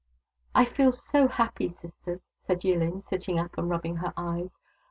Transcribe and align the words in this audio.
"I 0.61 0.65
feel 0.65 0.91
so 0.91 1.27
happy, 1.27 1.69
sisters," 1.79 2.21
said 2.47 2.61
YilHn, 2.61 3.03
sitting 3.03 3.37
up 3.39 3.55
and 3.55 3.69
rubbing 3.69 3.97
her 3.97 4.13
eyes. 4.17 4.57